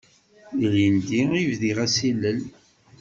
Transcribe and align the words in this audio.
Ilindi 0.65 1.21
i 1.39 1.43
bdiɣ 1.49 1.77
asilel. 1.85 2.39